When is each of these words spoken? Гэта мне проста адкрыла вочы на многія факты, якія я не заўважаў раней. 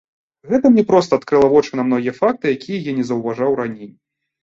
Гэта 0.53 0.65
мне 0.71 0.83
проста 0.91 1.19
адкрыла 1.21 1.51
вочы 1.53 1.71
на 1.81 1.87
многія 1.91 2.17
факты, 2.23 2.57
якія 2.59 2.83
я 2.91 2.99
не 3.01 3.09
заўважаў 3.15 3.51
раней. 3.65 3.97